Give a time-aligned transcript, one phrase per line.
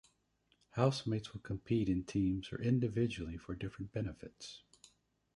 [0.71, 4.63] Housemates will compete in teams or individually for different benefits.